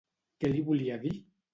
[0.43, 1.15] Què li volia dir?